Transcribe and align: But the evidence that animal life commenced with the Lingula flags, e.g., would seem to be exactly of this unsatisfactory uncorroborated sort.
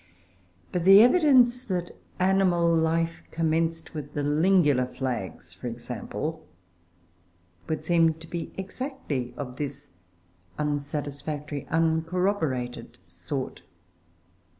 But 0.71 0.81
the 0.81 1.03
evidence 1.03 1.63
that 1.65 1.95
animal 2.17 2.67
life 2.75 3.21
commenced 3.29 3.93
with 3.93 4.15
the 4.15 4.23
Lingula 4.23 4.87
flags, 4.87 5.55
e.g., 5.63 6.15
would 7.67 7.85
seem 7.85 8.15
to 8.15 8.27
be 8.27 8.51
exactly 8.57 9.31
of 9.37 9.57
this 9.57 9.91
unsatisfactory 10.57 11.67
uncorroborated 11.69 12.97
sort. 13.03 13.61